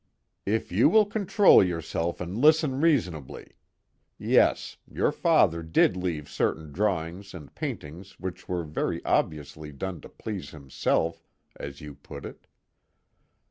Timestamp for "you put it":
11.81-12.47